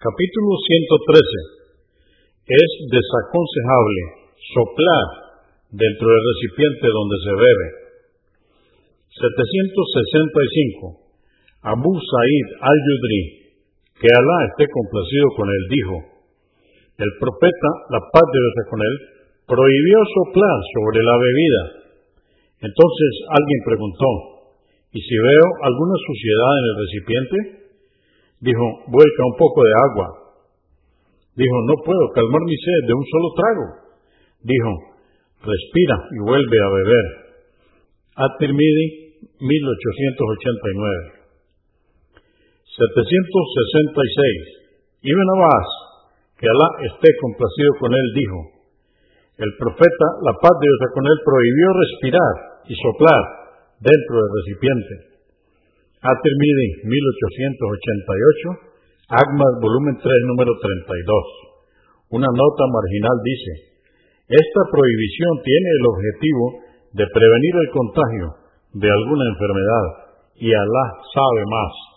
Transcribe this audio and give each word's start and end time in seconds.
Capítulo 0.00 0.56
113. 0.56 1.60
Es 2.48 2.70
desaconsejable 2.88 4.32
soplar 4.48 5.36
dentro 5.76 6.08
del 6.08 6.24
recipiente 6.24 6.88
donde 6.88 7.16
se 7.20 7.32
bebe. 7.36 7.68
765. 9.12 11.04
Abu 11.68 11.92
Sa'id 11.92 12.48
al-Yudri, 12.64 13.52
que 14.00 14.08
Alá 14.08 14.38
esté 14.48 14.72
complacido 14.72 15.36
con 15.36 15.44
él, 15.52 15.62
dijo, 15.68 15.96
el 16.96 17.12
profeta, 17.20 17.70
la 17.92 18.00
paz 18.00 18.24
de 18.24 18.40
Dios 18.40 18.56
con 18.72 18.80
él, 18.80 18.94
prohibió 19.52 20.00
soplar 20.16 20.58
sobre 20.80 21.00
la 21.04 21.16
bebida. 21.20 21.62
Entonces 22.72 23.12
alguien 23.36 23.60
preguntó, 23.68 24.08
¿y 24.96 25.00
si 25.04 25.16
veo 25.28 25.46
alguna 25.60 25.96
suciedad 26.08 26.52
en 26.56 26.64
el 26.64 26.76
recipiente? 26.88 27.59
Dijo, 28.40 28.88
vuelca 28.88 29.22
un 29.28 29.36
poco 29.36 29.60
de 29.62 29.74
agua. 29.84 30.08
Dijo, 31.36 31.60
no 31.68 31.76
puedo 31.84 32.08
calmar 32.16 32.40
mi 32.44 32.56
sed 32.56 32.88
de 32.88 32.94
un 32.96 33.04
solo 33.04 33.28
trago. 33.36 33.66
Dijo, 34.40 34.96
respira 35.44 36.08
y 36.16 36.24
vuelve 36.24 36.56
a 36.56 36.72
beber. 36.72 37.36
At-Tirmidhi, 38.16 39.20
1889. 39.40 41.12
766. 42.64 45.04
Ibn 45.04 45.28
Abbas, 45.36 45.68
que 46.36 46.46
Alá 46.48 46.68
esté 46.88 47.08
complacido 47.20 47.76
con 47.80 47.92
él, 47.92 48.12
dijo, 48.16 48.60
el 49.40 49.56
profeta, 49.56 50.06
la 50.20 50.36
paz 50.36 50.52
de 50.60 50.68
Dios 50.68 50.92
con 50.92 51.04
él, 51.08 51.16
prohibió 51.24 51.72
respirar 51.72 52.34
y 52.68 52.76
soplar 52.76 53.24
dentro 53.80 54.20
del 54.20 54.30
recipiente. 54.36 55.19
At-Tirmidhi, 56.00 56.68
1888, 56.88 58.72
Agmas, 59.12 59.54
volumen 59.60 60.00
3, 60.00 60.08
número 60.32 60.56
32. 60.56 62.16
Una 62.16 62.30
nota 62.32 62.64
marginal 62.72 63.16
dice, 63.20 63.52
esta 64.24 64.62
prohibición 64.72 65.32
tiene 65.44 65.68
el 65.76 65.84
objetivo 65.92 66.44
de 66.96 67.04
prevenir 67.04 67.54
el 67.60 67.70
contagio 67.74 68.26
de 68.80 68.88
alguna 68.88 69.24
enfermedad 69.28 69.86
y 70.40 70.48
Alá 70.56 70.86
sabe 71.12 71.42
más. 71.52 71.89